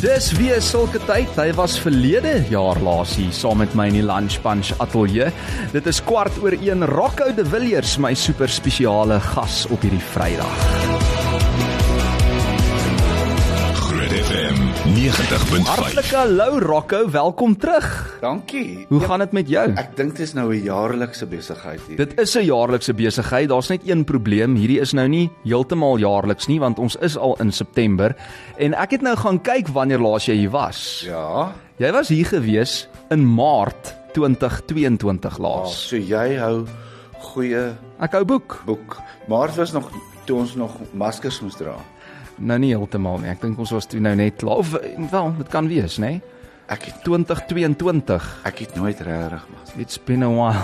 [0.00, 1.28] Dis weer sulke tyd.
[1.36, 5.28] Hy was verlede jaar laas hier saam met my in die Lunch Punch ateljee.
[5.74, 11.69] Dit is kwart oor 1 Rocco de Villiers, my super spesiale gas op hierdie Vrydag.
[15.00, 15.64] 90.5.
[15.64, 17.86] Hartlike hallo Rocco, welkom terug.
[18.20, 18.84] Dankie.
[18.88, 19.62] Hoe gaan dit met jou?
[19.80, 21.96] Ek dink dit is nou 'n jaarlikse besigheid hier.
[21.96, 23.48] Dit is 'n jaarlikse besigheid.
[23.48, 24.54] Daar's net een probleem.
[24.56, 28.14] Hierdie is nou nie heeltemal jaarliks nie want ons is al in September
[28.58, 31.02] en ek het nou gaan kyk wanneer laas jy hier was.
[31.06, 31.52] Ja.
[31.78, 35.88] Jy was hier gewees in Maart 2022 Oh, laas.
[35.88, 36.66] so jy hou
[37.20, 38.62] goeie Ek hou boek.
[38.66, 39.00] boek.
[39.28, 39.90] Maar dit was nog
[40.26, 41.74] toe ons nog maskers moes dra.
[42.40, 43.30] Nou nie heeltemal nie.
[43.30, 44.62] Ek dink ons was toe nou net klaar.
[44.62, 44.72] Of
[45.10, 46.16] wel, dit kan wees, nê?
[46.16, 46.38] Nee?
[46.70, 48.26] Ek het 2022.
[48.46, 49.72] ek het nooit regtig mas.
[49.74, 50.62] It's been a while.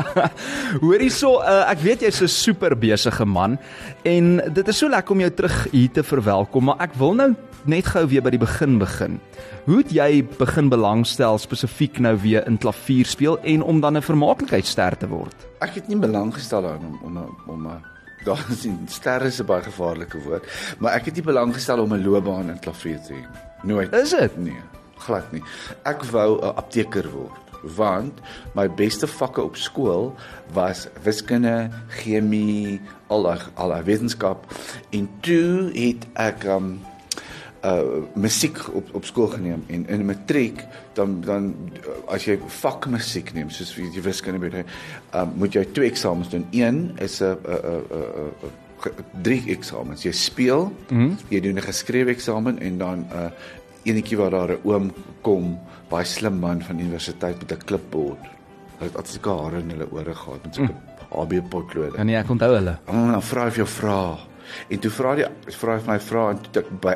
[0.84, 3.56] Hoorie so, uh, ek weet jy's 'n super besige man
[4.04, 7.32] en dit is so lekker om jou terug hier te verwelkom, maar ek wil nou
[7.64, 9.16] net gou weer by die begin begin.
[9.64, 14.04] Hoe het jy begin belangstel spesifiek nou weer in klavier speel en om dan 'n
[14.04, 15.36] vermaaklikheidster te word?
[15.64, 17.93] Ek het nie belang gestel daarin om om om 'n
[18.24, 20.44] daar is nie sterre is 'n baie gevaarlike woord,
[20.78, 23.24] maar ek het nie belang gestel om 'n loopbaan in klavier te hê.
[23.62, 23.92] Nooit.
[23.92, 24.36] Is dit?
[24.36, 24.60] Nee,
[25.06, 25.42] glad nie.
[25.84, 27.44] Ek wou 'n apteker word
[27.76, 28.20] want
[28.54, 30.14] my beste vakke op skool
[30.52, 34.44] was wiskunde, chemie, al daai al daai wetenskap
[34.90, 36.74] en toe het ek um
[37.64, 43.32] uh musiek op op skool geneem en in matriek dan dan uh, as jy vakmusiek
[43.34, 44.64] neem soos jy wiskunde moet hê,
[45.14, 46.46] um, moet jy twee eksamens doen.
[46.52, 48.52] Een is 'n 'n
[48.84, 50.04] 'n drie eksamens.
[50.04, 51.16] Jy speel, mm -hmm.
[51.28, 53.30] jy doen 'n geskrewe eksamen en dan 'n uh,
[53.82, 58.24] enetjie waar daar 'n oom kom, baie slim man van universiteit met 'n klipbord.
[58.78, 61.20] Hy het altyd hare in hulle ore gehad met so 'n mm.
[61.20, 61.96] AB potlood.
[61.96, 62.78] Ja nee, ek onthou hulle.
[62.86, 64.18] Oh, dan vra hy vir jou vra.
[64.68, 66.94] En toe vra die vra hy vir my vra en toe ek by,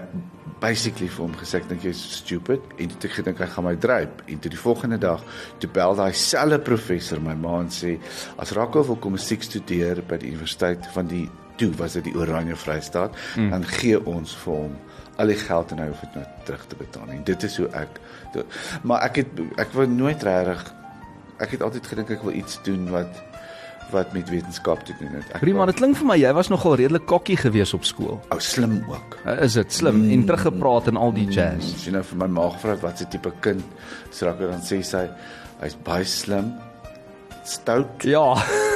[0.61, 2.63] basically vir hom gesê ek dink jy's stupid.
[2.79, 5.25] En toe ek gedink hy gaan my dryp en toe die volgende dag
[5.63, 7.97] toe bel daai selfe professor my ma en sê
[8.39, 11.27] as Rakko wil kom musiek studeer by die universiteit van die
[11.59, 13.51] toe was dit die Oranje Vrystaat mm.
[13.51, 14.77] dan gee ons vir hom
[15.19, 17.69] al die geld en hy hoef dit nou terug te betaal en dit is hoe
[17.81, 17.99] ek
[18.35, 18.45] do,
[18.87, 20.63] maar ek het ek wou nooit regtig
[21.43, 23.19] ek het altyd gedink ek wil iets doen wat
[23.91, 25.33] wat met wetenskap te doen het.
[25.33, 28.19] Ek Prima, dit klink vir my jy was nogal redelik kokkie gewees op skool.
[28.35, 29.19] ou slim ook.
[29.41, 30.11] Is dit slim mm.
[30.15, 31.75] en teruggepraat en al die jazz?
[31.75, 33.65] As jy nou vir my ma gevra wat se tipe kind
[34.15, 35.09] srak dan sê sy
[35.63, 36.55] hy's baie slim,
[37.45, 38.07] stout.
[38.07, 38.35] Ja.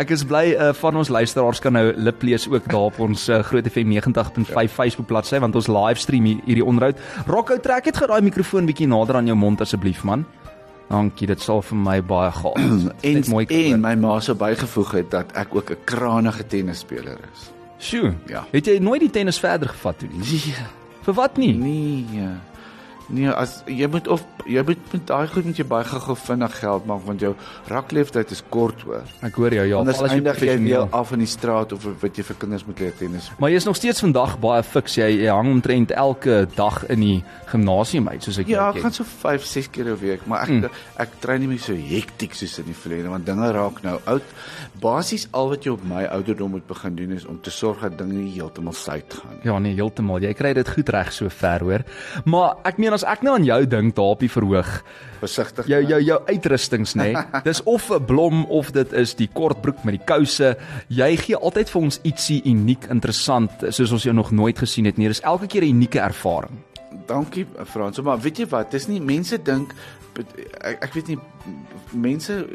[0.00, 3.20] ek is bly uh, van ons luisteraars kan nou lip lees ook daar op ons
[3.28, 4.66] uh, Groot FM 90.5 ja.
[4.68, 6.96] Facebook bladsy want ons livestream hier, hierdie onderhoud.
[7.28, 10.20] Rocco trek dit gou daai mikrofoon bietjie nader aan jou mond asseblief man.
[10.90, 12.90] Dankie, dit sal vir my baie gaan.
[13.06, 17.50] En mooi en my ma sou bygevoeg het dat ek ook 'n krangige tennisspeler is.
[17.78, 18.14] Sjoe.
[18.26, 18.44] Ja.
[18.50, 20.18] Het jy nooit die tennis verder gevat toe nie?
[20.18, 20.54] Nee,
[21.02, 21.54] Vir wat nie?
[21.54, 22.28] nee.
[23.10, 26.54] Nee, as jy moet of jy moet met daai goed moet jy baie gou vinnig
[26.60, 27.32] geld maak want jou
[27.70, 29.06] rakleeftyd is kort hoor.
[29.26, 29.80] Ek hoor jou ja.
[29.80, 32.64] Anders veral as eindig jy weer af in die straat of wat jy vir kinders
[32.68, 33.30] moet leer tennis.
[33.42, 34.96] Maar jy is nog steeds vandag baie fiks.
[35.00, 37.18] Jy, jy hang omtrent elke dag in die
[37.50, 38.86] gimnasium uit soos ek Ja, jou ek ken.
[38.86, 40.70] gaan so 5, 6 keer 'n week, maar ek mm.
[41.04, 44.22] ek train nie meer so hektiek soos in die verlede want dinge raak nou oud.
[44.80, 47.98] Basies al wat jy op my ouderdom moet begin doen is om te sorg dat
[47.98, 49.44] dinge nie heeltemal suid gaan nie.
[49.44, 50.22] Ja nee, heeltemal.
[50.22, 51.84] Jy kry dit goed reg so ver hoor.
[52.24, 54.68] Maar ek meen as ek nou aan jou dink daar op die verhoog,
[55.20, 55.66] Versigtig.
[55.68, 57.12] jou jou jou uitrustings nê.
[57.12, 60.56] Nee, dis of 'n blom of dit is die kort broek met die kouse.
[60.88, 64.98] Jy gee altyd vir ons ietsie uniek, interessant, soos ons jou nog nooit gesien het
[64.98, 65.08] nie.
[65.08, 66.58] Dis elke keer 'n unieke ervaring.
[67.06, 68.70] Dankie Frans, maar weet jy wat?
[68.70, 69.74] Dis nie mense dink
[70.60, 71.18] ek, ek weet nie
[71.92, 72.46] mense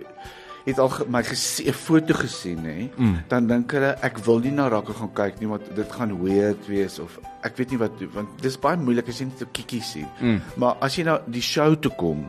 [0.66, 3.18] het al my gesien 'n foto gesien nê, mm.
[3.30, 6.68] dan dink hulle ek wil nie na rakke gaan kyk nie want dit gaan weird
[6.68, 9.82] wees of ek weet nie wat want dis baie moeilik as jy net 'n kikkie
[9.82, 10.10] sien.
[10.22, 10.42] Mm.
[10.58, 12.26] Maar as jy na die show toe kom,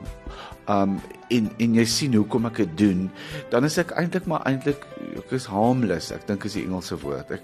[0.69, 3.11] um en en jy sien hoe kom ek dit doen,
[3.51, 4.87] dan is ek eintlik maar eintlik
[5.17, 6.13] ek is harmless.
[6.13, 7.31] Ek dink is die Engelse woord.
[7.31, 7.43] Ek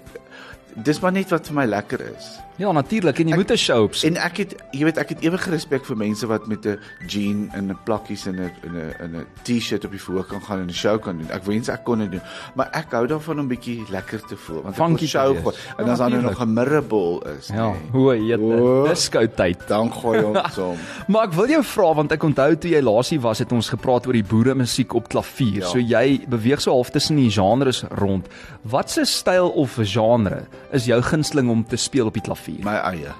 [0.75, 2.37] dis maar net wat vir my lekker is.
[2.61, 3.93] Ja, natuurlik en jy moet 'n show op.
[4.03, 6.77] En ek het jy weet ek het ewige respek vir mense wat met 'n
[7.07, 10.41] jean en 'n plakkies en 'n in 'n in 'n T-shirt op die verhoog kan
[10.41, 11.29] gaan en 'n show kan doen.
[11.31, 12.21] Ek wens ek kon dit doen,
[12.55, 15.55] maar ek hou daarvan om bietjie lekker te voel want ek te show gooi.
[15.77, 18.83] En Ja, as daar nou nog 'n mirrorball is, Ja, nee, hoe eet O.
[18.83, 18.89] dit?
[18.93, 19.67] Dis skou tyd.
[19.67, 20.77] dan gooi ons hom.
[21.07, 24.05] Maar ek wil jou vra want ek onthou toe jy laasie was het ons gepraat
[24.07, 25.59] oor die boere musiek op klavier.
[25.61, 25.65] Ja.
[25.67, 28.27] So jy beweeg so half tussen die genres rond.
[28.61, 32.41] Watse styl of genre is jou gunsteling om te speel op die klavier?
[32.63, 33.13] My eie.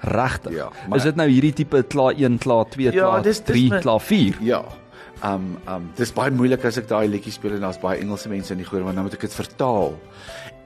[0.00, 0.52] Regtig.
[0.52, 3.46] Ja, maar- is dit nou hierdie tipe kla 1, kla 2, Ja, kla dis- dis
[3.54, 4.36] 3, my- kla 4?
[4.40, 4.64] Ja.
[5.24, 8.50] Um um dis baie moeilik as ek daai liedjie speel en daar's baie Engelse mense
[8.52, 9.94] in die koor want dan moet ek dit vertaal.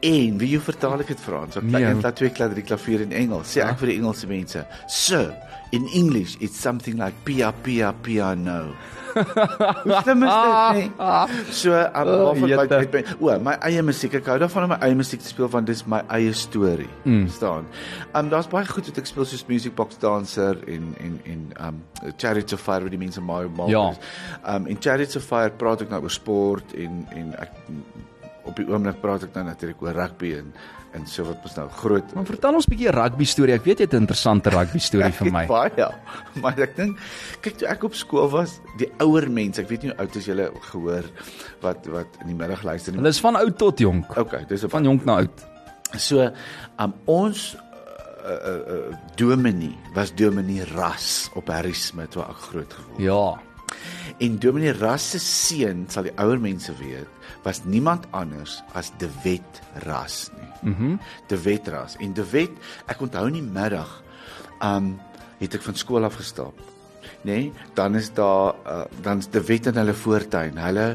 [0.00, 1.56] En wie jy vertaal ek dit Frans?
[1.61, 1.85] Ek Nee.
[1.85, 2.02] nee.
[2.02, 3.50] laat twee klaar drie klavier in Engels.
[3.56, 5.35] Sê ek vir die Engelse mense, "Sir,
[5.73, 8.73] in English it's something like pia pia piano."
[9.14, 10.91] Hoe slim is dit nie?
[11.61, 12.79] So, um, O, waarvan my, jette.
[12.79, 15.49] my, my, o, my eie musiek, ek hou daarvan om my eie musiek te speel
[15.50, 16.88] want dis my eie storie.
[17.05, 17.26] Mm.
[17.29, 17.67] staan.
[18.14, 21.82] Um daar's baie goed wat ek speel soos Music Box Dancer en en en um
[22.17, 23.69] Chariots of Fire wat die mense maar maak.
[23.69, 23.91] Ja.
[24.55, 27.50] Um en Chariots of Fire praat ek nou oor sport en en ek
[28.45, 30.53] op die oomblik praat ek nou natuurlik oor rugby en
[30.91, 33.55] en so wat ons nou groot Maar vertel ons 'n bietjie rugby storie.
[33.55, 35.47] Ek weet jy het 'n interessante rugby storie vir my.
[35.47, 35.87] Baie.
[36.43, 36.99] Maar ek dink
[37.41, 40.27] kyk toe ek op skool was, die ouer mense, ek weet nie hoe oud is
[40.27, 41.05] julle gehoor
[41.63, 42.99] wat wat in die middag luister nie.
[42.99, 44.17] Hulle is van oud tot jonk.
[44.17, 45.47] Okay, dis Van jonk na oud.
[45.97, 46.31] So,
[46.79, 47.57] um ons
[48.25, 52.99] uh, uh, uh, dominee was dominee Ras op Harry Smith waar ek groot geword.
[53.01, 53.41] Ja.
[54.19, 57.09] En dominee Ras se seun, sal die ouer mense weet,
[57.44, 60.73] was niemand anders as De Wet Ras nie.
[60.73, 60.82] Mhm.
[60.82, 61.97] Mm De Wet Ras.
[61.97, 62.50] En De Wet,
[62.87, 64.03] ek onthou in die middag,
[64.61, 64.99] um
[65.41, 66.59] het ek van skool af gestap.
[67.25, 67.32] Nê?
[67.32, 70.59] Nee, dan is daar uh, dan is De Wet in hulle voortuin.
[70.59, 70.87] Hulle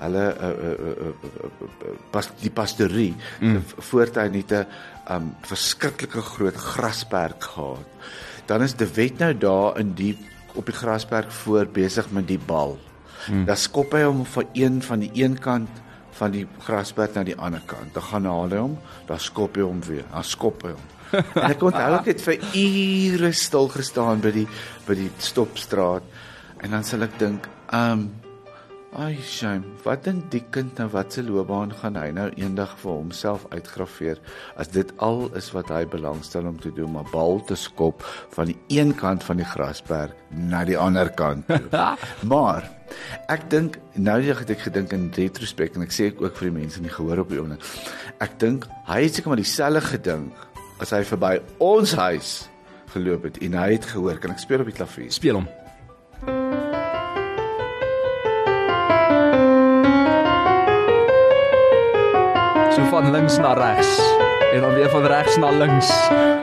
[0.00, 3.60] hulle uh, uh, uh, uh, uh, pas die pastorie, mm.
[3.90, 4.66] voortuin het 'n
[5.12, 7.88] um verskriklike groot grasperk gehad.
[8.46, 10.16] Dan is De Wet nou daar in die
[10.54, 12.78] op die grasperk voor besig met die bal.
[13.26, 13.44] Hmm.
[13.48, 15.82] Dan skop hy hom van een van die een kant
[16.20, 17.92] van die grasperk na die ander kant.
[17.94, 20.06] Dan gaan haal hy hom, dan skop hy hom weer.
[20.12, 20.88] Dan skop hy hom.
[21.10, 24.46] en ek onthou ek het vir ure stil gestaan by die
[24.86, 26.06] by die stopstraat
[26.62, 28.10] en dan sal ek dink, um
[28.90, 32.90] ai shame, wat dink die kind nou wat se loopbaan gaan hy nou eendag vir
[32.90, 34.18] homself uitgraveer
[34.58, 38.02] as dit al is wat hy belangstel om te doen, maar bal te skop
[38.34, 41.46] van die een kant van die grasperk na die ander kant.
[41.46, 41.86] toe.
[42.32, 42.66] maar
[43.30, 46.58] ek dink nou het ek gedink in retrospek en ek sê ek ook vir die
[46.58, 47.62] mense nie gehoor op die oomblik.
[48.18, 50.46] Ek dink hy het seker maar dieselfde gedink
[50.82, 52.34] as hy verby ons huis
[52.90, 55.14] geloop het en hy het gehoor kan ek speel op die klavier.
[55.14, 55.50] Speel hom.
[63.00, 63.96] Van links na regs
[64.52, 65.88] en dan weer van regs na links.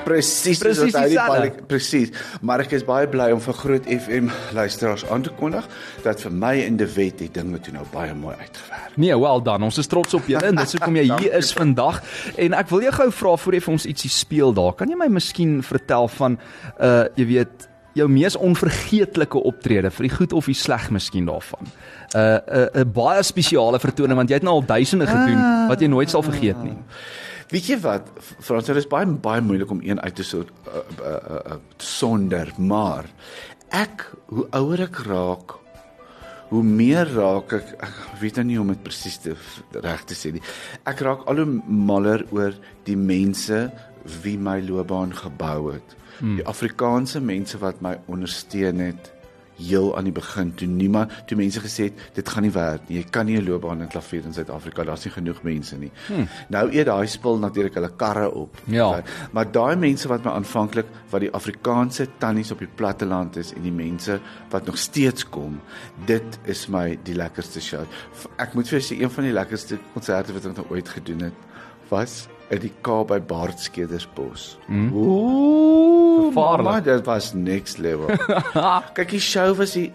[0.05, 1.49] Presies Presies soos hy die dieselfde.
[1.51, 2.13] bal presies.
[2.41, 5.67] Maar ek is baie bly om vir Groot FM luisteraars aan te kondig
[6.05, 8.95] dat vir my in die wet die dinge toe nou baie mooi uitgewerk.
[8.95, 9.67] Nee, well done.
[9.67, 12.01] Ons is trots op julle en dis hoekom jy hier is vandag.
[12.39, 14.73] En ek wil jou gou vra voor jy vir ons ietsie speel daar.
[14.79, 16.39] Kan jy my miskien vertel van
[16.79, 21.67] uh jy weet jou mees onvergeetlike optrede vir die goed of die sleg miskien daarvan.
[21.67, 25.67] 'n uh, 'n uh, 'n baie spesiale vertoning want jy het nou al duisende gedoen
[25.67, 26.77] wat jy nooit sal vergeet nie.
[27.47, 28.09] Weet jy wat,
[28.43, 31.59] Frans, dit is baie baie moeilik om een uit te so uh, uh, uh, uh,
[31.77, 33.07] sonder, maar
[33.71, 35.55] ek hoe ouer ek raak,
[36.49, 39.35] hoe meer raak ek ek weet nou nie om dit presies te
[39.71, 40.43] reg te sê nie.
[40.83, 42.55] Ek raak al hoe maller oor
[42.87, 43.69] die mense
[44.23, 45.95] wie my loopbaan gebou het.
[46.19, 46.35] Hmm.
[46.35, 49.13] Die Afrikaanse mense wat my ondersteun het
[49.57, 52.99] heel aan die begin toe niemand toe mense gesê het dit gaan nie werk nie.
[52.99, 55.91] Jy kan nie 'n loopbaan in klavier in Suid-Afrika, daar's nie genoeg mense nie.
[56.07, 56.27] Hmm.
[56.49, 58.57] Nou eet daai spul natuurlik hulle karre op.
[58.65, 59.03] Ja.
[59.31, 63.61] Maar daai mense wat my aanvanklik wat die Afrikaanse tannies op die platteland is en
[63.61, 64.19] die mense
[64.49, 65.59] wat nog steeds kom,
[66.05, 67.85] dit is my die lekkerste show.
[68.37, 71.19] Ek moet vir jou sê een van die lekkerste konserte wat ek nog ooit gedoen
[71.19, 71.33] het
[71.89, 74.57] was in die Kaap by Baardskedersbos.
[74.67, 74.93] Mm.
[74.93, 75.56] Ooh,
[76.31, 76.65] Gevaarlik.
[76.65, 78.07] mama, dit was next level.
[78.97, 79.91] Kyk, die show was die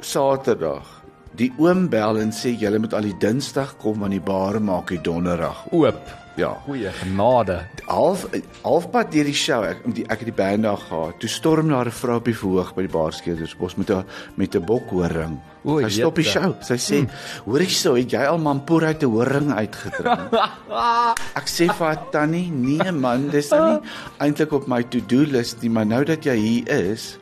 [0.00, 1.03] Saterdag.
[1.34, 4.92] Die oom bel en sê julle moet al die Dinsdag kom want die bare maak
[4.94, 5.64] die Donderdag.
[5.74, 5.98] Oop.
[6.36, 6.48] Ja.
[6.64, 7.60] Goeie genade.
[7.86, 8.24] Half
[8.64, 11.20] halfpad deur die show, ek die, ek het die band daar gehad.
[11.22, 14.04] Toe storm daar 'n vrou op die verhoog by die Baarskeerdersbos met 'n
[14.36, 15.38] met 'n bokhoring.
[15.64, 16.54] O, Sy stop die show.
[16.60, 17.08] Sy sê, Hmm.
[17.46, 20.32] "Hoor jy so, het jy al mampoer uit 'n horing uitgedrink?"
[21.40, 23.88] ek sê vir haar tannie, "Nee man, dis nou nie
[24.18, 27.18] eintlik op my to-do list nie, maar nou dat jy hier is,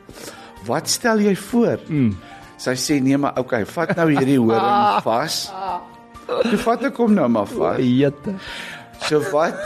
[0.65, 2.17] wat stel jy voor?" Hmm.
[2.57, 5.51] Sy sê, "Nee, maar okay, vat nou hierdie horing vas."
[6.27, 7.79] Toe vat ek hom nou maar vas.
[7.83, 8.35] Jette.
[9.03, 9.57] So wat?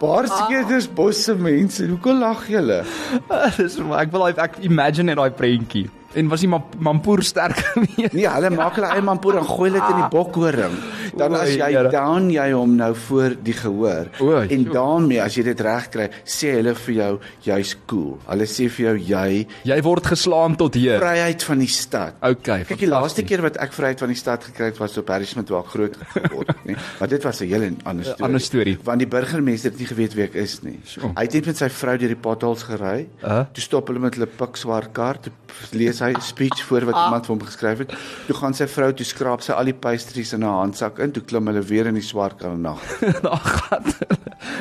[0.00, 2.82] Baarskeerders bosse mense, hoekom lag julle?
[3.56, 5.86] Dis maar ek wil daai ek imagine net daai prentjie.
[6.16, 8.14] En was die ma- mampoer sterk geweest?
[8.16, 10.76] Nee, hulle maak hulle eie mampoer en gooi dit in die bokhoring.
[11.16, 14.08] Dan as jy down jy hom nou voor die gehoor.
[14.20, 17.10] O, En daarmee as jy dit reg kry, sê hulle vir jou
[17.46, 18.16] jy's cool.
[18.28, 20.98] Hulle sê vir jou jy Jy word geslaan tot hier.
[21.00, 22.14] vryheid van die stad.
[22.22, 22.64] Okay.
[22.68, 25.24] Kyk, die laaste keer wat ek vryheid van die stad gekry het was op Harry
[25.28, 26.76] Smith waar ek groot geword het, nee.
[27.00, 28.24] Maar dit was 'n hele ander storie.
[28.24, 28.78] ander storie.
[28.84, 30.80] Want die burgemeester het nie geweet wie ek is nie.
[30.84, 31.12] Sjoe.
[31.14, 33.06] Hy het net met sy vrou deur die potholes gery.
[33.24, 33.44] Uh.
[33.52, 35.32] Toe stop hulle met hulle pikswart kar, toe
[35.72, 37.04] lees hy 'n speech voor wat Ah.
[37.04, 37.92] iemand vir hom geskryf het.
[38.26, 41.22] Toe gaan sy vrou toe skraap sy al die pastries in haar handsak in, toe
[41.22, 42.78] klim hulle weer in die swart karnag.
[43.22, 43.82] Daar gaan.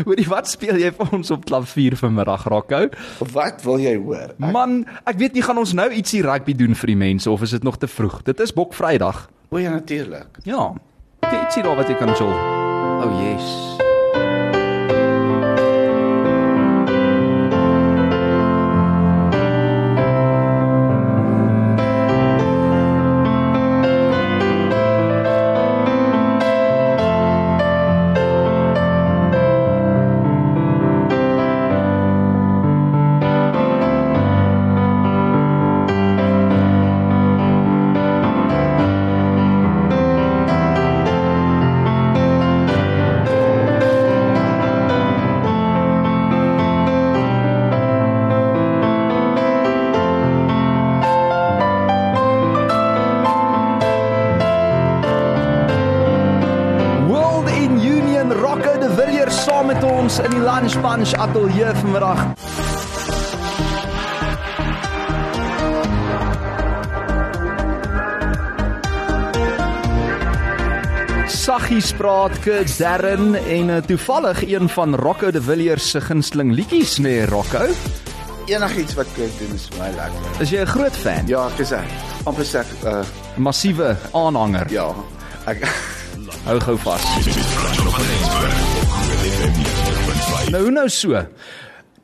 [0.06, 2.90] Hoorie, wat speel jy vir ons op klavier vanmiddag, Rocco?
[3.34, 4.34] Wat wil jy hoor?
[4.40, 7.42] Ek, Man, ek weet nie gaan ons nou ietsie rugby doen vir die mense of
[7.42, 8.24] is dit nog te vroeg?
[8.24, 9.30] Dit is Bok Vrydag.
[9.52, 10.28] o ja natuurlik.
[10.44, 10.74] Ja.
[11.22, 12.28] Kyk ietsie daar wat jy kan chill.
[12.28, 13.85] Oh yes.
[61.46, 62.20] Ateljee vanmiddag.
[71.28, 76.98] Saggies praat Kurt Darren en uh, toevallig een van Rocco de Villiers se gunsteling liedjies
[76.98, 77.68] nê nee, Rocco.
[78.46, 80.42] Enigiets wat Kirk doen is vir my lekker.
[80.42, 81.28] Is jy 'n groot fan?
[81.28, 81.86] Ja, ek is hy.
[82.26, 83.06] amper sê ek, uh
[83.38, 84.66] Massiewe aanhanger.
[84.70, 84.94] ja.
[85.46, 85.62] Ek
[86.46, 87.02] Hou gou vas.
[90.52, 91.26] Nou hoe nou so?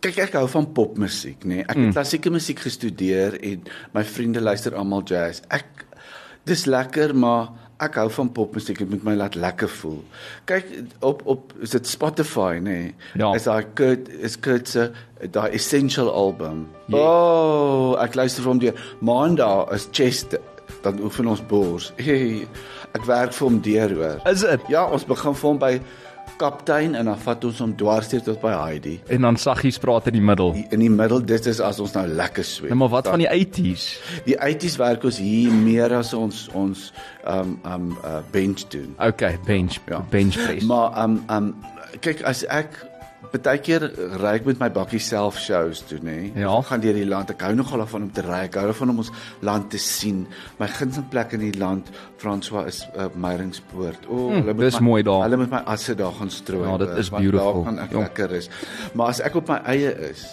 [0.01, 1.61] kyk ek hou van popmusiek, nê.
[1.61, 1.65] Nee.
[1.69, 5.43] Ek het klassieke musiek gestudeer en my vriende luister almal jazz.
[5.53, 5.85] Ek
[6.49, 7.51] dis lekker, maar
[7.81, 8.81] ek hou van popmusiek.
[8.81, 9.99] Dit moet my laat lekker voel.
[10.49, 10.73] Kyk
[11.05, 12.77] op op is dit Spotify, nê.
[12.81, 12.95] Nee.
[13.21, 13.31] Ja.
[13.37, 14.89] Is daai Kurt is Kurt se
[15.21, 16.65] daai Essential album.
[16.89, 17.01] Ja.
[17.01, 18.85] Oh, ek luister vir hom deur.
[19.05, 20.37] Maandag is chest
[20.81, 21.91] dan oefen ons bors.
[22.01, 22.47] Hey,
[22.97, 24.21] ek werk vir hom deur hoor.
[24.33, 24.69] Is dit?
[24.73, 25.75] Ja, ons begin vir hom by
[26.41, 28.95] kaptein en dan vat ons hom dwarsteer tot by Heidi.
[29.13, 30.53] En dan saggies praat in die middel.
[30.57, 32.69] Die- In die middel dit is as ons nou lekker swem.
[32.73, 33.99] Nou maar wat van die 80s?
[34.25, 36.87] die 80s werk ons hier meer as ons ons
[37.27, 38.95] um um uh, bench doen.
[38.99, 40.01] Okay, bench Ja.
[40.09, 40.65] bench press.
[40.65, 41.51] Maar um um
[42.01, 42.79] kyk as ek
[43.31, 43.85] baie keer
[44.19, 46.31] ry ek met my bakkie self shows toe nê.
[46.35, 46.49] Ja.
[46.51, 47.29] Ons gaan deur die land.
[47.31, 48.41] Ek hou nogal daarvan om te ry.
[48.49, 49.11] Ek hou daarvan om ons
[49.45, 50.25] land te sien.
[50.59, 54.09] My gunsteling plek in die land, François is uh, Meyringspoort.
[54.09, 55.23] O, oh, hulle moet dis my, mooi daar.
[55.27, 56.67] Hulle moet my asse daar gaan strooi.
[56.67, 57.53] Ja, dit hoor, is beautiful.
[57.63, 57.99] Daar gaan ek Ja.
[58.07, 58.49] lekker is.
[58.93, 60.25] Maar as ek op my eie is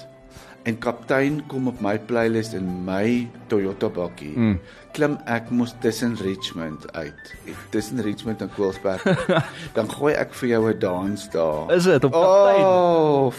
[0.69, 4.35] en kaptein kom op my playlist in my Toyota bakkie.
[4.37, 4.59] Mm.
[4.97, 7.33] Klim ek mos tussen Richmond uit.
[7.73, 9.05] Tussen Richmond en Koelsberg.
[9.77, 11.73] dan gooi ek vir jou 'n dans daar.
[11.73, 12.65] Is dit op kaptein?
[12.65, 13.33] Oh,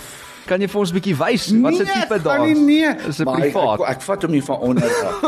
[0.50, 2.38] Kan jy vir ons 'n bietjie wys wat se tipe daar?
[2.42, 2.58] dans?
[2.60, 3.08] Nee, nee.
[3.08, 3.80] Is dit Maar ek- privaat?
[3.82, 5.24] Ek, ek vat hom nie van onder af.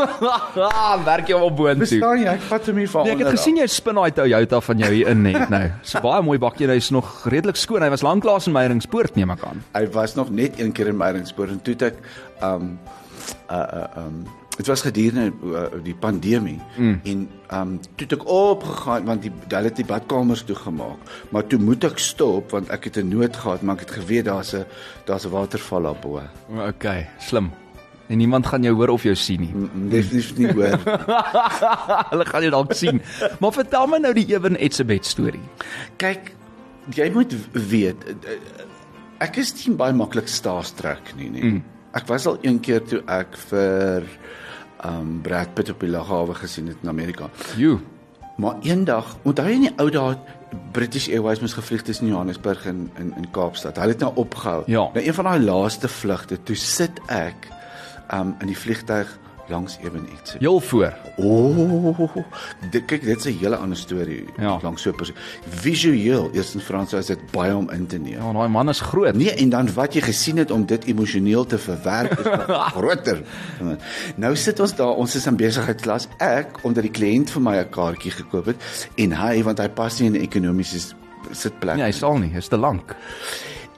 [0.56, 1.86] ah, werk jy op boontoe.
[1.86, 2.26] Verstaan jy?
[2.34, 4.78] Ek vat hom nie van Nee, ek onder het gesien jy spin daai Toyota van
[4.78, 5.70] jou hier in net nou.
[5.82, 7.82] Dis 'n baie mooi bakkie, hy's nog redelik skoon.
[7.82, 9.62] Hy was lanklaas in Meyringspoort neem ek aan.
[9.74, 11.94] Hy was nog net een keer in Meyringspoort en toe het ek
[12.42, 12.78] um
[13.50, 17.00] uh uh um dit was gedurende uh, die pandemie mm.
[17.04, 21.60] en um toe het ek opgegaan want die hulle het die badkamers toegemaak maar toe
[21.62, 24.64] moet ek stop want ek het 'n nood gehad maar ek het geweet daar's 'n
[25.06, 26.20] daar's 'n waterval daarbo.
[26.68, 27.50] Okay, slim.
[28.08, 29.54] En niemand gaan jou hoor of jou sien nie.
[29.54, 30.78] Mm, Definitief nie hoor.
[32.12, 33.00] Hulle gaan jou dalk sien.
[33.40, 35.44] Maar vertel my nou die Ewen Etzebeth storie.
[35.96, 36.34] Kyk,
[36.94, 38.36] jy moet weet eh,
[39.18, 41.42] ek is nie baie maklik starstruck nie, nee.
[41.42, 41.62] Mm.
[41.92, 44.06] Ek was al een keer toe ek vir
[44.86, 47.28] um Brad Pitt op die lughawe gesien het in Amerika.
[47.56, 47.80] You.
[48.40, 50.16] Maar eendag, onthou jy in die ou dae
[50.72, 53.76] British Airways moes gevlieg tussen Johannesburg en in in Kaapstad.
[53.76, 54.62] Hulle het nou opgehou.
[54.66, 54.88] Ja.
[54.94, 57.48] Nou een van daai laaste vlugte, toe sit ek
[58.12, 59.12] um in die vliegtyg
[59.48, 60.34] langs Ewen iets.
[60.38, 60.94] Heel voor.
[61.16, 62.16] O, oh,
[62.70, 64.58] dit kyk dit is 'n hele ander storie Ja.
[64.62, 65.16] langs so 'n persoon.
[65.48, 68.12] Visueel, eers in Frans is dit baie om in te neem.
[68.18, 69.14] Ja, daai man is groot.
[69.14, 72.26] Nee, en dan wat jy gesien het om dit emosioneel te verwerk is
[72.74, 73.22] groter.
[74.16, 76.08] Nou sit ons daar, ons is in besigheidsklas.
[76.18, 80.00] Ek omdat die kliënt vir my 'n kaartjie gekoop het en hy want hy pas
[80.00, 80.94] nie in 'n ekonomiese
[81.30, 81.76] sitplek.
[81.76, 82.96] Nee, hy sal nie, is te lank.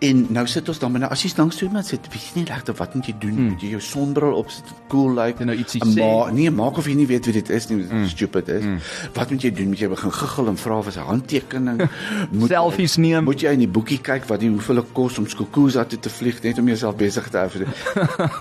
[0.05, 2.41] En nou sit ons dan maar nou as jy langs so iemand sit, weet jy
[2.41, 3.37] nie regtig wat moet jy doen?
[3.39, 3.53] Hmm.
[3.53, 5.41] Moet jy jou sonbril opsit, cool lyk?
[5.41, 6.01] Jy nou ietsie En sê.
[6.03, 8.09] Ma, nee, maak of jy nie weet wie dit is nie, hmm.
[8.11, 8.67] stupid is.
[8.67, 8.81] Hmm.
[9.17, 9.71] Wat moet jy doen?
[9.73, 11.85] Moet jy begin giggel en vra vir sy handtekening?
[12.41, 13.29] Moet Selfies neem.
[13.29, 16.13] Moet jy in die boekie kyk wat die hoeveel dit kos om Skokoza toe te
[16.13, 17.89] vlieg net om jouself besig te hou vir dit.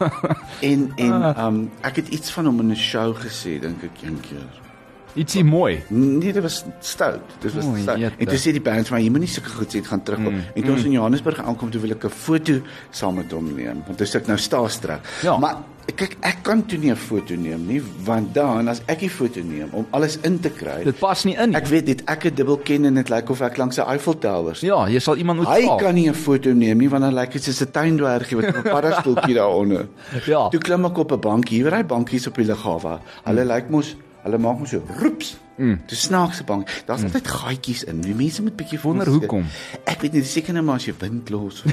[0.71, 1.15] en en
[1.47, 4.72] um ek het iets van hom in 'n show gesê dink ek een keer.
[5.15, 5.83] Ietsie mooi.
[5.89, 7.21] Nee, dit was stout.
[7.39, 7.99] Dit was stout.
[7.99, 8.17] jette.
[8.17, 10.33] En toe sê die band vir my, jy moenie sulke goed sê, dit gaan terugkom.
[10.33, 12.53] Mm, en toe ons in Johannesburg aankom, toe wil ek 'n foto
[12.91, 15.01] saam met hom neem, want dis ek nou starstruck.
[15.21, 15.37] Ja.
[15.37, 15.57] Maar
[15.95, 19.41] kyk ek kan toe nie 'n foto neem nie want dan as ek die foto
[19.43, 20.83] neem om alles in te kry.
[20.83, 21.57] Dit pas nie in nie.
[21.57, 24.17] Ek weet dit ek het dubbel ken en dit lyk of ek langs 'n Eiffel
[24.17, 24.69] Tower staan.
[24.69, 25.75] Ja, jy sal iemand moet Hy vra.
[25.77, 28.65] kan nie 'n foto neem nie want dan lyk dit soos 'n tuindwergie wat op
[28.65, 29.87] 'n paddastoeltjie daaronder.
[30.25, 30.49] Ja.
[30.49, 32.99] Toe klim ek op 'n bank hier, ry bankies op die lughawe.
[33.25, 35.35] Hulle lyk mos, hulle maak mos so roeps.
[35.55, 35.81] Mm.
[35.85, 36.69] Toe snaakse bank.
[36.87, 37.11] Daar's mm.
[37.11, 38.01] altyd gaatjies in.
[38.01, 39.45] Die mense moet bietjie Wonder hoekom.
[39.83, 41.63] Ek weet nie, dis seker net maar as jy wind los.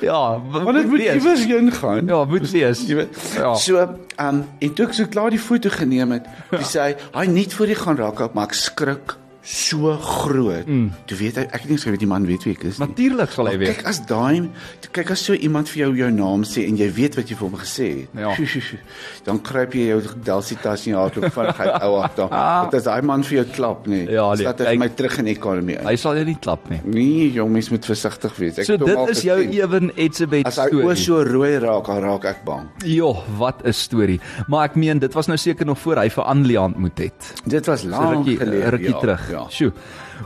[0.00, 2.06] Ja, Want dit moet iewers heen gaan.
[2.08, 2.80] Ja, moet wees.
[2.88, 3.18] Jy weet.
[3.36, 3.52] Ja.
[3.60, 6.96] So, ehm um, en toe ek so klaar die foto geneem het, toe sê hy,
[7.12, 10.90] "Hy net voor die gaan raak, maar ek skrik so groot." Mm.
[11.06, 12.86] Toe weet hy, ek het nie gesê weet die man weet wie ek is nie.
[12.88, 13.76] Natuurlik sal hy weet.
[13.76, 14.48] Kyk as daai
[14.96, 17.48] kyk as so iemand vir jou jou naam sê en jy weet wat jy vir
[17.48, 18.08] hom gesê het.
[18.16, 18.32] Ja.
[19.26, 22.30] Dan kruip jy jou Delsie tas in jou hart op vinnig ou agter.
[22.70, 24.04] Dit is daai man vir jou klap nie.
[24.10, 25.78] Ja, nee, Slat hy vir my terug in die ekonomie.
[25.84, 26.80] Hy sal jou nie klap nie.
[26.84, 28.58] Nee, jong, mens moet versigtig wees.
[28.62, 29.36] Ek So dit is jou.
[29.56, 30.86] Ewen Etzebeth As hy storie.
[30.86, 32.66] oë so rooi raak, dan raak ek bang.
[32.84, 34.20] Jo, wat 'n storie.
[34.48, 37.32] Maar ek meen dit was nou seker nog voor hy vir Annelie ontmoet het.
[37.46, 38.70] Dit was So lank rukkie gelede.
[38.70, 39.30] rukkie ja, terug.
[39.30, 39.35] Ja.
[39.50, 39.72] Sjoe.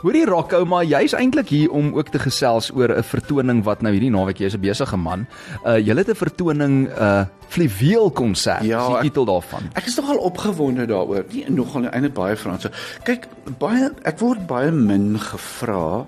[0.01, 3.91] Hoorie Rocco, maar jy's eintlik hier om ook te gesels oor 'n vertoning wat nou
[3.93, 5.27] hierdie naweek jy's 'n besige man.
[5.65, 8.63] Uh jy het 'n vertoning uh fluweel konsert.
[8.63, 9.63] Ja, die ek- titel daarvan.
[9.73, 11.25] Ek is nogal opgewonde daaroor.
[11.31, 12.71] Nie nogal eintlik baie Franse.
[13.03, 13.27] Kyk,
[13.59, 16.05] baie ek word baie min gevra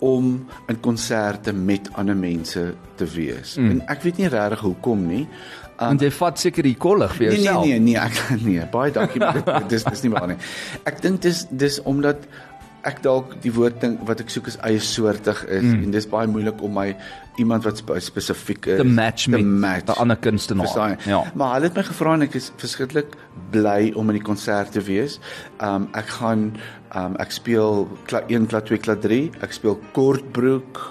[0.00, 3.56] om in konserte met ander mense te wees.
[3.56, 3.70] Mm.
[3.70, 5.26] En ek weet nie regtig hoekom nie.
[5.78, 7.66] Want jy vat seker die kollig vir Nee jouself.
[7.66, 10.40] nee nee nee, ek nee, baie dankie maar dit dis dis nie waar nie.
[10.84, 12.28] Ek dink dis dis omdat
[12.84, 15.84] ek dalk die woord ding wat ek soek is eie soortig is mm.
[15.86, 16.90] en dis baie moeilik om my
[17.40, 19.88] iemand wat spe spesifiek is te match met match.
[19.88, 20.68] 'n ander kunstenaar.
[20.68, 20.98] Verstaan?
[21.08, 21.22] Ja.
[21.34, 23.16] Maar hulle het my gevra en ek is verskriklik
[23.54, 25.18] bly om in die konsert te wees.
[25.58, 26.44] Um ek gaan
[26.94, 30.82] um ek speel kla 1 kla 2 kla 3, ek speel kortbroek.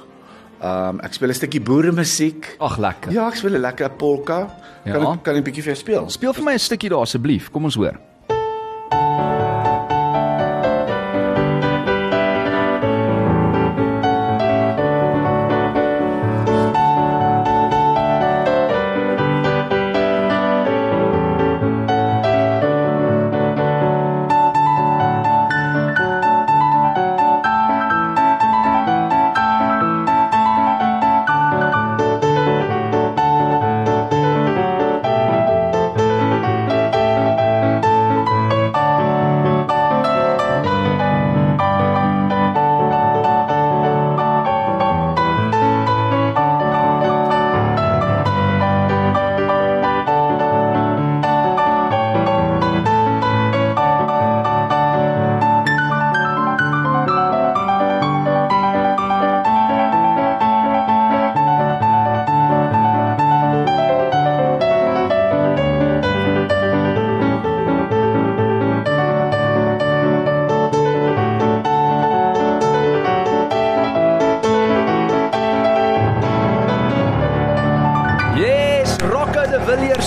[0.63, 2.55] Um ek speel 'n stukkie boeremusiek.
[2.59, 3.11] Ag lekker.
[3.11, 4.49] Ja, ek speel 'n lekker polka.
[4.83, 5.13] Kan Ja.
[5.13, 6.09] ek kan ek 'n bietjie vir jou speel?
[6.09, 7.49] Speel vir my 'n stukkie daar asseblief.
[7.51, 7.97] Kom ons hoor.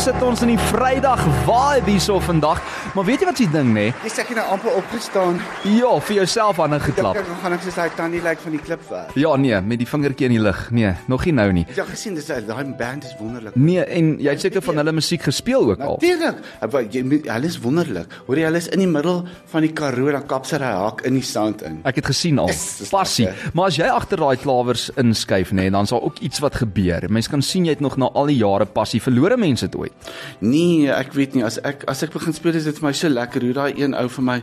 [0.07, 2.61] Sit ons in die Vrydag vibe hierso vandag.
[2.95, 3.87] Maar weet jy wat se ding nê?
[4.05, 5.41] Jy sê het nou amper opgestaan.
[5.67, 7.17] Ja, vir jouself aan 'n Dink geklap.
[7.17, 9.11] ek gaan ek soos daai tannie lyk van die klip werk.
[9.17, 10.71] Ja nee, met die vingertjie in die lug.
[10.71, 11.67] Nee, nog nie nou nie.
[11.75, 13.57] Ja, gesien dis daai band is wonderlik.
[13.57, 15.99] Nee, en jy het seker van hulle musiek gespeel ook al.
[16.01, 16.93] Natuurlik.
[16.93, 18.07] Jy moet- hulle is wonderlik.
[18.27, 21.01] Hoor jy hulle is in die middel van die Karoo dan kap sy daai hak
[21.05, 21.81] in die sand in.
[21.85, 22.47] Ek het gesien al.
[22.47, 23.29] Yes, Passie.
[23.55, 27.03] Maar as jy agter daai klawers inskuif nê, dan sal ook iets wat gebeur.
[27.11, 29.93] Mense kan sien jy het nog na al die jare passie verlore mense dit ooit.
[30.41, 33.09] Nee, ek weet nie as ek as ek begin speel is dit vir my so
[33.09, 34.39] lekker hoe daai een ou vir my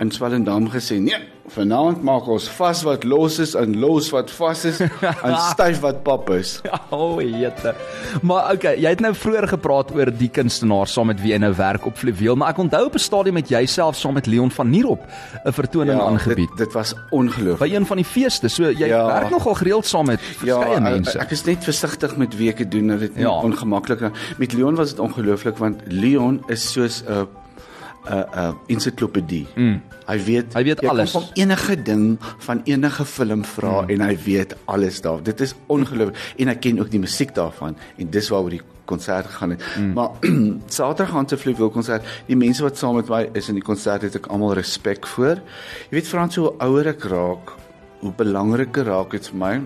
[0.00, 4.64] in Swellendam gesê, "Nee, vanaand maak ons vas wat los is en los wat vas
[4.64, 7.74] is en styf wat pap is." Ja, o, jette.
[8.22, 11.52] Maar okay, jy het nou vroeër gepraat oor die kunstenaar saam met wie jy nou
[11.54, 14.70] werk op Fluweel, maar ek onthou op 'n stadium met jouself saam met Leon van
[14.70, 15.00] Nierop
[15.44, 17.58] 'n vertoning aangebied dit, dit was ongelooflik.
[17.70, 18.48] by een van die feeste.
[18.48, 19.06] So jy Ja.
[19.06, 21.18] werk nogal gereeld saam met verskeie Ja, mense.
[21.18, 23.30] ek, is net versigtig met wie ek dit doen dat dit nie Ja.
[23.30, 23.40] ja.
[23.42, 24.10] ongemaklik is.
[24.38, 27.26] Met Leon was dit ongelooflik want Leon is soos 'n
[28.06, 29.46] 'n 'n ensiklopedie.
[29.54, 29.80] Mm.
[30.06, 31.10] Hy weet Hy weet alles.
[31.10, 33.88] Van enige ding van enige film vra mm.
[33.88, 35.22] en hy weet alles daar.
[35.22, 39.26] Dit is ongelooflik en hy ken ook die musiek daarvan en dis waaroor die konsert
[39.26, 39.62] gegaan het.
[39.78, 39.92] Mm.
[39.92, 40.10] Maar
[40.76, 42.06] Saterdag gaan se Fluweel konsert.
[42.26, 45.42] Die mense wat saam met my is in die konsert het ek almal respek voor.
[45.90, 47.52] Jy weet Frans hoe ouer ek raak,
[48.00, 49.56] hoe belangriker raak dit vir my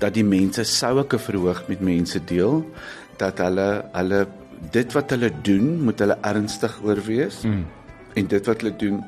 [0.00, 2.62] dat die mense soueke verhoog met mense deel
[3.20, 4.20] dat hulle hulle
[4.72, 7.64] dit wat hulle doen moet hulle ernstig oor wees mm.
[8.20, 9.00] en dit wat hulle doen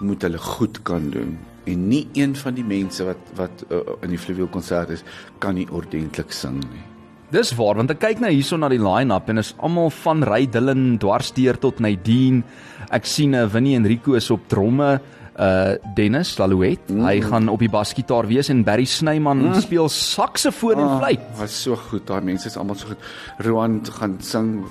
[0.00, 1.36] moet hulle goed kan doen
[1.68, 5.04] en nie een van die mense wat wat uh, in die fluweelkonsert is
[5.38, 6.86] kan nie ordentlik sing nie.
[7.30, 10.48] Dis waar want ek kyk nou hierso na die line-up en is almal van Ray
[10.50, 12.42] Dillon dwarsdeur tot Nadine.
[12.90, 15.00] Ek sien 'n uh, Winnie Enrico is op dromme,
[15.38, 17.04] uh Dennis Lalouet, mm.
[17.06, 19.60] hy gaan op die basgitaar wees en Barry Snyman mm.
[19.62, 21.22] speel saksofoon en fluit.
[21.32, 23.10] Ah, Was so goed, daai mense is almal so goed.
[23.46, 24.66] Roan gaan sing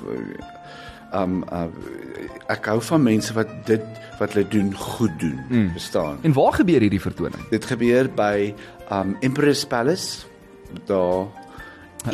[1.15, 1.65] um uh,
[2.53, 3.85] ek hou van mense wat dit
[4.19, 5.69] wat hulle doen goed doen, mm.
[5.77, 6.19] verstaan?
[6.27, 7.45] En waar gebeur hierdie vertoning?
[7.49, 8.53] Dit gebeur by
[8.93, 10.27] um Empress Palace
[10.85, 11.29] daar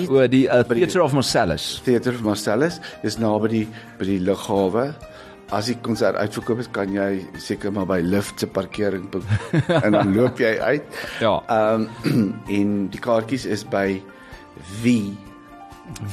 [0.09, 1.81] O, die uh, Theatre of Marcellus.
[1.85, 3.65] Theater of Marcellus is naby die
[3.99, 4.87] by die lughawe.
[5.53, 9.05] As die konsert uitverkoop is, kan jy seker maar by lift se parkering
[9.67, 11.03] en dan loop jy uit.
[11.21, 11.37] Ja.
[11.45, 14.01] Ehm um, en die kaartjies is by
[14.81, 15.13] wie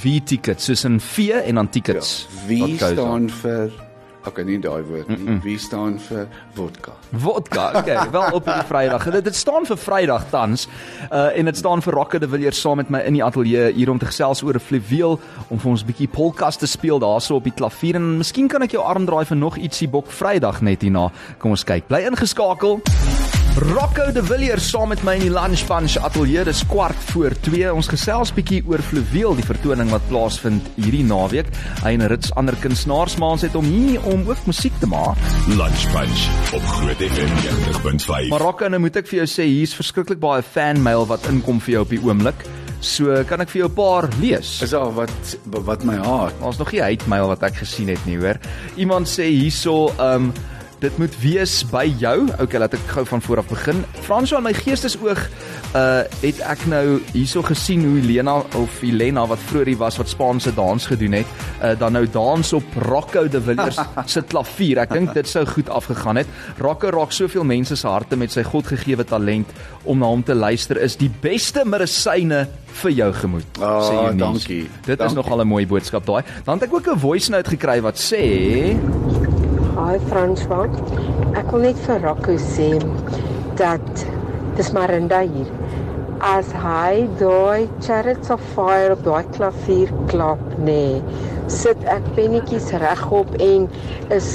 [0.02, 2.26] V tickets, soos in V en dan tickets.
[2.48, 3.72] Ja, goes staan vir
[4.24, 5.16] Okay, nie daai woord nie.
[5.16, 5.40] Mm -mm.
[5.42, 6.92] Wie staan vir vodka?
[7.12, 7.70] Vodka.
[7.82, 9.10] Okay, wel op die Vrydag.
[9.10, 10.68] Dit dit staan vir Vrydag tans.
[11.12, 13.90] Uh en dit staan vir Rokke de Villiers saam met my in die ateljee hier
[13.90, 17.34] om te gesels oor 'n fluweel om vir ons 'n bietjie polkas te speel daarso
[17.34, 20.60] op die klavier en miskien kan ek jou arm draai vir nog ietsie bok Vrydag
[20.60, 21.10] net hierna.
[21.38, 21.86] Kom ons kyk.
[21.86, 22.80] Bly ingeskakel.
[23.52, 26.40] Rocco de Villiers saam met my in die Lunch Punch ateljee.
[26.48, 27.66] Dis kwart voor 2.
[27.76, 31.50] Ons gesels bietjie oor Fluweel, die vertoning wat plaasvind hierdie naweek.
[31.82, 35.20] Hy en rits ander kunstenaars, maar ons het hom hier om ook musiek te maak.
[35.52, 36.22] Lunch Punch
[36.56, 38.30] op Groot FM 90.5.
[38.32, 41.74] Maar Rocco, nou moet ek vir jou sê hier's verskriklik baie fanmail wat inkom vir
[41.76, 42.46] jou op die oomblik.
[42.80, 44.62] So kan ek vir jou 'n paar lees.
[44.64, 46.32] Is daar wat wat my haat?
[46.40, 48.40] Daar's nog nie hate-mail wat ek gesien het nie, hoor.
[48.76, 50.32] Iemand sê hierso, ehm um,
[50.82, 52.16] dit moet wees by jou.
[52.42, 53.84] Okay, laat ek gou van voor af begin.
[54.02, 55.20] Fransjo aan my geestesoog
[55.78, 60.52] uh het ek nou hierso gesien hoe Helena of Helena wat vroeër was wat Spaanse
[60.54, 61.30] dans gedoen het,
[61.62, 63.78] uh dan nou dans op Rocco de Villiers
[64.14, 64.82] se klavier.
[64.82, 66.28] Ek dink dit sou goed afgegaan het.
[66.58, 69.48] Rocco raak soveel mense se harte met sy godgegewe talent
[69.84, 72.46] om na hom te luister is die beste medisyne
[72.82, 73.58] vir jou gemoed.
[73.60, 74.18] Ah, sê Eunice.
[74.18, 74.62] dankie.
[74.84, 75.16] Dit is Dankie.
[75.16, 76.22] nogal 'n mooi boodskap daai.
[76.44, 78.76] Dan het ek ook 'n voice note gekry wat sê
[79.82, 80.68] Hi Franswa.
[81.34, 82.68] Ek wil net vir Rocco sê
[83.58, 84.02] dat
[84.54, 85.48] dis Marinda hier.
[86.22, 91.00] As hy daai Chariots of Fire op daai klavier klap nee,
[91.50, 93.66] sit ek pennetjies regop en
[94.14, 94.30] is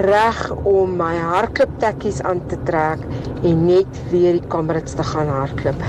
[0.00, 3.06] reg om my hardlooptekkies aan te trek
[3.46, 5.88] en net weer die kamerads te gaan hardloop.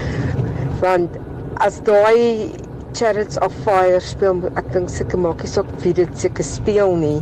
[0.85, 1.17] Want
[1.65, 2.53] as daai
[2.93, 7.17] Chariots of Fire speel, ek dink seker maak nie saak wie dit seker speel nie,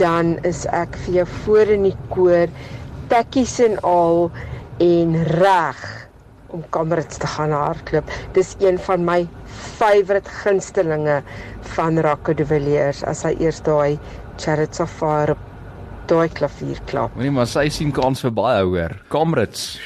[0.00, 2.52] dan is ek vir jou voor in die koor
[3.10, 4.30] tekkies en al
[4.82, 5.82] en reg
[6.54, 8.10] om kamerads te gaan hardloop.
[8.36, 9.20] Dis een van my
[9.76, 11.20] favourite gunstelinge
[11.76, 13.98] van Rocco de Villiers as hy eers daai
[14.36, 15.44] Chariots of Fire op
[16.10, 17.14] daai klavier klap.
[17.16, 18.94] Moenie maar sy sien kans vir baie hoor.
[19.12, 19.76] Kamrits.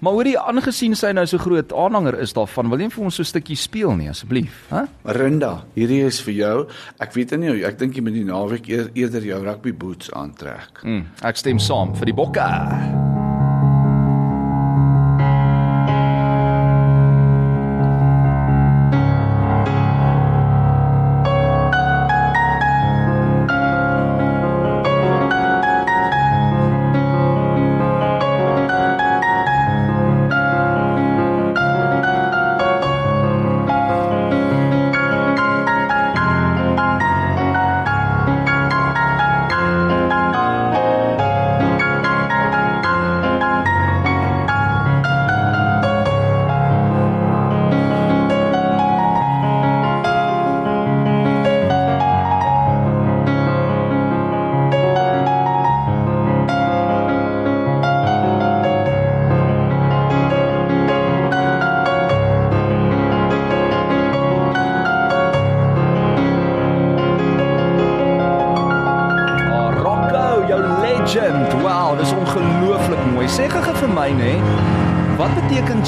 [0.00, 3.22] Maar hoorie aangesien sy nou so groot aanhanger is daarvan, wil jy vir ons so
[3.22, 4.84] 'n stukkie speel nie asseblief, hè?
[5.04, 6.68] Marinda, hierdie is vir jou.
[7.00, 10.82] Ek weet nie, ek dink jy moet die naweek eer, eerder jou rugby boots aantrek.
[10.84, 13.23] Mm, ek stem saam vir die bokke.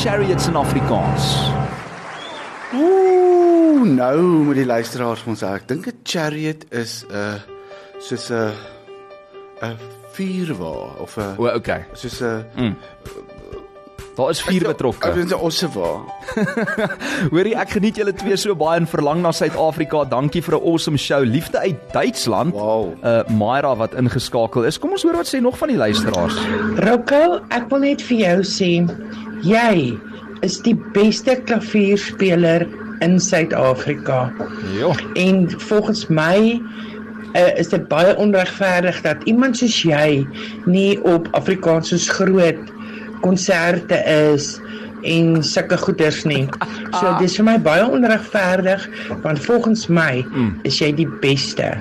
[0.06, 1.24] Chariots in Afrikaans?
[2.74, 5.48] Ooh, nou moet die luisteraars ons sê.
[5.58, 7.40] Ek dink 'n chariot is 'n uh,
[7.98, 8.54] soos 'n
[9.66, 9.74] 'n
[10.14, 11.82] vuurwa of 'n O, okay.
[11.94, 12.76] soos 'n
[14.16, 15.08] Daar is vier betrokke.
[15.08, 16.06] Ek dink 'n ossewa.
[17.34, 20.04] Hoorie, ek geniet julle twee so baie en verlang na Suid-Afrika.
[20.08, 21.20] Dankie vir 'n awesome show.
[21.24, 22.54] Liefde uit Duitsland.
[22.54, 22.94] Wow.
[23.02, 24.78] Uh Myra wat ingeskakel is.
[24.78, 26.38] Kom ons hoor wat sê nog van die luisteraars.
[26.78, 28.86] Rocco, ek wil net vir jou sê,
[29.46, 29.94] jy
[30.44, 32.66] is die beste klavierspeler
[33.04, 34.32] in Suid-Afrika.
[34.76, 34.92] Ja.
[35.14, 36.60] En volgens my
[37.36, 40.26] uh, is dit baie onregverdig dat iemand soos jy
[40.64, 42.62] nie op Afrikaans soos groot
[43.24, 43.98] konserte
[44.32, 44.56] is
[45.06, 46.46] en sulke goeders nie.
[46.96, 48.86] So dis vir my baie onregverdig
[49.24, 50.24] want volgens my
[50.64, 51.74] is jy die beste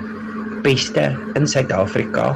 [0.66, 2.34] beste in Suid-Afrika.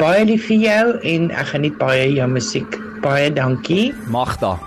[0.00, 2.78] Baie lief vir jou en ek geniet baie jou musiek.
[3.00, 3.94] Baie dankie.
[4.06, 4.58] Magda.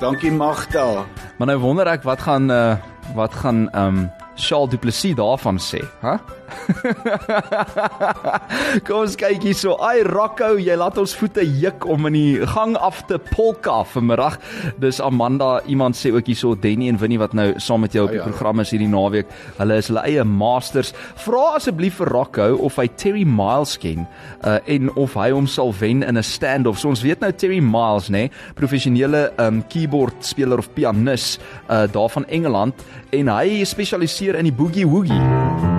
[0.00, 1.04] Dankie Magda.
[1.38, 2.76] Maar nou wonder ek wat gaan uh
[3.14, 6.14] wat gaan ehm um, Charles Du Plessis daarvan sê, hè?
[8.86, 9.76] Kom ons kyk hier so.
[9.84, 14.38] Ai Rocco, jy laat ons voete juk om in die gang af te polka vanmiddag.
[14.82, 18.12] Dis Amanda, iemand sê ook hierso Denny en Winnie wat nou saam met jou op
[18.14, 18.30] die Ah, ja.
[18.30, 19.30] program is hierdie naweek.
[19.58, 20.92] Hulle is hulle eie masters.
[21.24, 24.06] Vra asseblief vir Rocco of hy Terry Miles ken
[24.44, 26.78] uh, en of hy hom sal wen in 'n stand-off.
[26.78, 31.38] So ons weet nou Terry Miles, nê, nee, professionele um, keyboard speler of pianis
[31.70, 32.74] uh, daar van Engeland
[33.12, 35.69] en hy spesialiseer in die boogie woogie.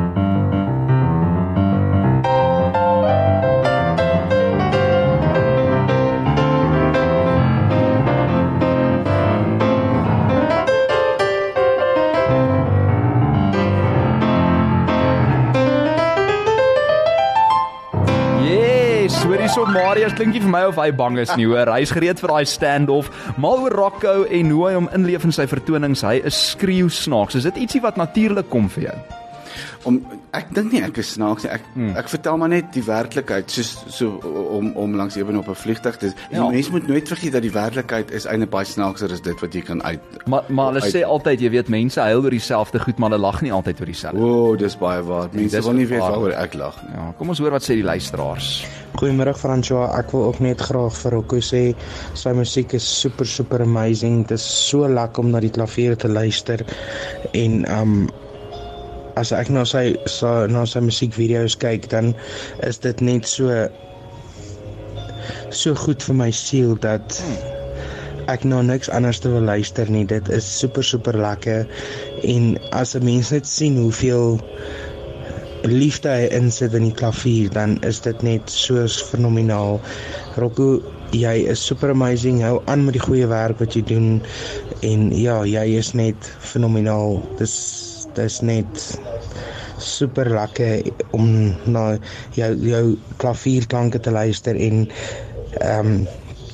[20.01, 21.69] So Marius klink nie vir my of hy bang is nie, hoor.
[21.69, 23.11] Hy's gereed vir daai stand-off.
[23.37, 26.01] Mal oor Rocco en hoe hy hom inleef in sy vertonings.
[26.01, 27.37] Hy is skreeu snaaks.
[27.37, 29.01] Is dit ietsie wat natuurlik kom vir jou?
[29.83, 29.97] Om
[30.37, 31.51] ek dink nie ek is snaaks nie.
[31.51, 31.95] Ek hmm.
[31.97, 34.19] ek vertel maar net die werklikheid soos so
[34.57, 36.47] om om langs eben op 'n vliegtuig te Ja.
[36.49, 39.61] Mense moet nooit vergeet dat die werklikheid is eintlik baie snaakser as dit wat jy
[39.61, 39.99] kan uit.
[40.25, 43.21] Maar maar hulle uit- sê altyd, jy weet, mense huil oor dieselfde goed, maar hulle
[43.21, 44.19] lag nie altyd oor dieselfde.
[44.19, 45.29] O, oh, dis baie waar.
[45.31, 46.95] Mense dis wil nie weet waaroor ek lag nie.
[46.95, 48.65] Ja, kom ons hoor wat sê die luisteraars.
[48.99, 51.75] Goeiemôre François, ek wil ook net graag vir Rocco sê
[52.13, 54.27] sy musiek is super super amazing.
[54.27, 56.65] Dit is so lekker om na die klavier te luister
[57.33, 58.09] en um
[59.21, 62.13] as ek na sy sy na sy musiekvideo's kyk, dan
[62.67, 63.67] is dit net so
[65.51, 67.21] so goed vir my siel dat
[68.31, 70.05] ek nou niks anders te wil luister nie.
[70.07, 71.67] Dit is super super lekker
[72.23, 74.39] en as 'n mens net sien hoeveel
[75.63, 79.79] liefde hy insit in die klavier, dan is dit net so fenomenaal.
[80.37, 80.81] Rocco,
[81.11, 82.41] jy is super amazing.
[82.41, 84.21] Hou aan met die goeie werk wat jy doen
[84.81, 87.21] en ja, jy is net fenomenaal.
[87.37, 88.85] Dis dis net
[89.81, 91.27] super lekker om
[91.65, 91.83] na
[92.37, 92.83] jou jou
[93.21, 94.87] klavierklanke te luister en
[95.61, 96.01] ehm um,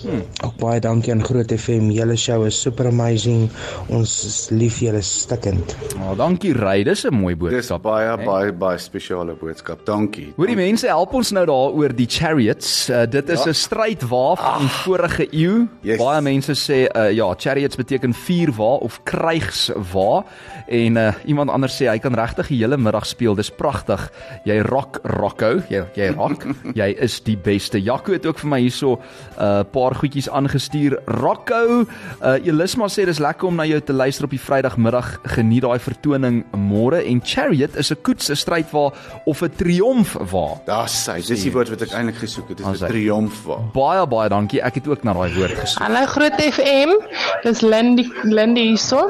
[0.07, 0.23] Hmm.
[0.45, 1.89] Ook baie dankie aan Groot FM.
[1.91, 3.49] Julle show is super amazing.
[3.91, 5.73] Ons is lief julle stikkend.
[5.97, 7.81] Ja, oh, dankie Ry, dis 'n mooi Dis boodskap.
[7.81, 8.23] baie hè?
[8.23, 9.85] baie baie spesiale boodskap.
[9.85, 10.33] Dankie.
[10.37, 12.89] Hoor die mense help ons nou daaroor die chariots.
[12.89, 13.53] Uh, dit is 'n ja.
[13.53, 15.67] strydwa van die vorige eeu.
[15.81, 15.97] Yes.
[15.97, 20.23] Baie mense sê uh, ja, chariots beteken vuurwa of krygswa
[20.67, 23.35] en uh, iemand anders sê hy kan regtig die hele middag speel.
[23.35, 24.11] Dis pragtig.
[24.45, 26.47] Jy rock Rocco, jy jy rock.
[26.81, 27.81] jy is die beste.
[27.81, 30.97] Jaco het ook vir my hierso 'n uh, paar goedjies aangestuur.
[31.19, 31.85] Rocco,
[32.21, 35.09] uh, Elisma sê dis lekker om na jou te luister op die Vrydagmiddag.
[35.37, 38.93] Geniet daai vertoning môre en chariot is 'n koets, 'n strydwa
[39.25, 40.61] of 'n triomfwa.
[40.65, 41.21] Daar's hy.
[41.21, 42.57] Dis die woord wat ek eintlik gesoek het.
[42.57, 43.63] Dis 'n triomf waar.
[43.73, 44.61] Baie baie dankie.
[44.61, 45.83] Ek het ook na daai woord gesoek.
[45.83, 46.89] Hallo Groot FM.
[47.43, 49.09] Dis Lindy Lindy hierso.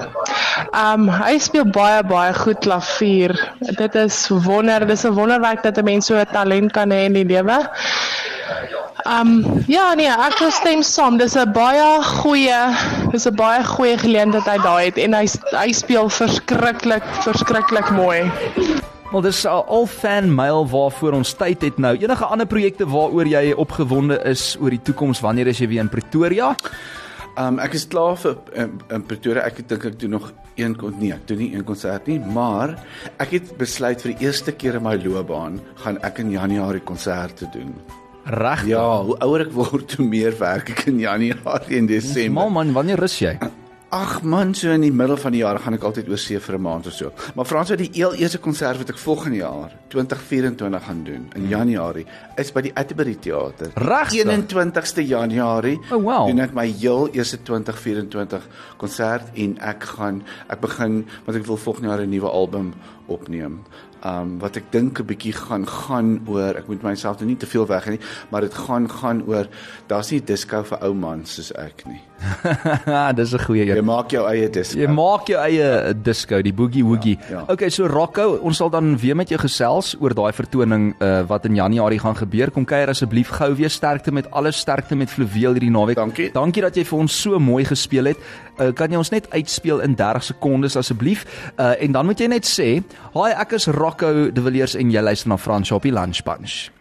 [0.74, 3.36] Um hy speel baie baie goed klavier.
[3.60, 7.14] Dit is wonder, dis 'n wonderwerk dat 'n mens so 'n talent kan hê in
[7.14, 7.70] die lewe.
[9.08, 11.16] Um ja nee, ek wil stem saam.
[11.18, 12.60] Dis 'n baie goeie
[13.12, 18.28] dis 'n baie goeie geleentheid hy daai het en hy hy speel verskriklik verskriklik mooi.
[19.12, 21.96] Wel dis al, fan mail waarvoor ons tyd het nou.
[21.96, 25.90] Enige ander projekte waaroor jy opgewonde is oor die toekoms wanneer is jy weer in
[25.90, 26.56] Pretoria?
[27.38, 29.46] Um ek is klaar vir in, in Pretoria.
[29.46, 32.76] Ek dink ek doen nog een kon nee, ek doen nie een konsert nie, maar
[33.20, 37.48] ek het besluit vir die eerste keer in my loopbaan gaan ek in Januarie konserte
[37.54, 37.72] doen.
[38.28, 38.66] Reg.
[38.68, 42.42] Ja, hoe ouer ek word, hoe meer werk ek in Januarie en Desember.
[42.42, 43.38] Mal man, wanneer rus jy?
[43.88, 46.58] Ag man, so in die middel van die jaar gaan ek altyd oor see vir
[46.58, 47.12] 'n maand of so.
[47.36, 52.06] Maar Frans, die heel eerste konsert wat ek volgende jaar, 2024 gaan doen in Januarie,
[52.36, 53.72] is by die Atterbury Theater.
[53.76, 54.28] Regtig?
[54.28, 55.80] 21ste Januarie.
[55.90, 56.28] Oh, wow.
[56.28, 58.44] Doen ek my heel eerste 2024
[58.78, 62.74] konsert en ek gaan ek begin want ek wil volgende jaar 'n nuwe album
[63.08, 63.60] opneem.
[64.06, 67.46] Um wat ek dink 'n bietjie gaan gaan oor, ek moet myself nou nie te
[67.48, 69.48] veel weg nie, maar dit gaan gaan oor
[69.88, 72.02] daar's nie disco vir ou mans soos ek nie.
[73.18, 73.86] Dis 'n goeie Jy een.
[73.86, 74.80] maak jou eie disco.
[74.80, 77.18] Jy maak jou eie disco, die boogie woogie.
[77.30, 77.44] Ja, ja.
[77.48, 81.46] Okay, so Rocco, ons sal dan weer met jou gesels oor daai vertoning uh, wat
[81.46, 82.52] in Januarie gaan gebeur.
[82.52, 85.96] Kom kuier asseblief gou weer sterkte met alles sterkte met Fluweel hierdie naweek.
[85.96, 86.32] Dankie.
[86.32, 88.18] Dankie dat jy vir ons so mooi gespeel het
[88.60, 91.26] uh, kan jy ons net uitspeel in 30 sekondes asseblief?
[91.58, 95.02] Uh, en dan moet jy net sê, "Hi, ek is Rocco De Villiers en jy
[95.02, 96.72] luister na Frans Shoppie Lunch Punch."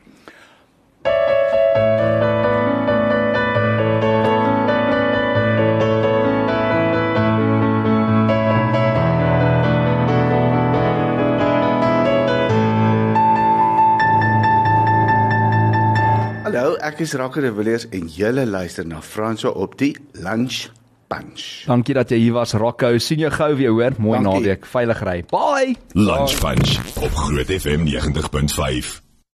[16.46, 20.70] Hallo, ek is Rakker de Villiers en julle luister na Franso op die Lunch
[21.06, 21.64] Punch.
[21.66, 22.98] Dankie dat jy hier was, Rocco.
[22.98, 23.92] sien jou gou weer, hoor.
[23.98, 24.40] Mooi Dankie.
[24.40, 24.66] naweek.
[24.66, 25.24] Veilig ry.
[25.30, 25.76] Bye.
[25.92, 29.05] Lunch Punch op Groot FM 90.5.